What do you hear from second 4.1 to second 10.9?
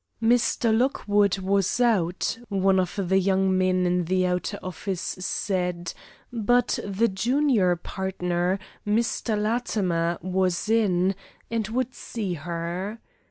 outer office said, but the junior partner, Mr. Latimer, was